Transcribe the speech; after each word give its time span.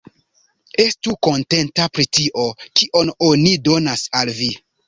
Estu 0.83 1.13
kontenta 1.27 1.87
pri 1.97 2.07
tio, 2.21 2.47
kion 2.81 3.15
oni 3.29 3.55
donas 3.71 4.09
al 4.23 4.37
vi! 4.43 4.53